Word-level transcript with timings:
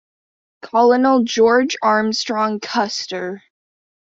Colonel 0.63 1.25
George 1.25 1.77
Armstrong 1.83 2.59
Custer. 2.59 3.43